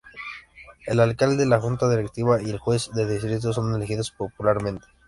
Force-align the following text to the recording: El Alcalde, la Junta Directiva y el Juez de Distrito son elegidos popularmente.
El 0.87 0.99
Alcalde, 0.99 1.45
la 1.45 1.59
Junta 1.61 1.87
Directiva 1.87 2.41
y 2.41 2.49
el 2.49 2.57
Juez 2.57 2.89
de 2.95 3.07
Distrito 3.07 3.53
son 3.53 3.75
elegidos 3.75 4.09
popularmente. 4.09 4.87